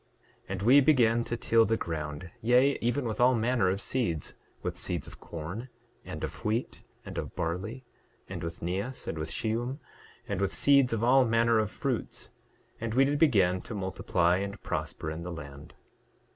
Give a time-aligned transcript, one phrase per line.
[0.45, 4.33] 9:9 And we began to till the ground, yea, even with all manner of seeds,
[4.63, 5.69] with seeds of corn,
[6.03, 7.85] and of wheat, and of barley,
[8.27, 9.77] and with neas, and with sheum,
[10.27, 12.31] and with seeds of all manner of fruits;
[12.79, 15.75] and we did begin to multiply and prosper in the land.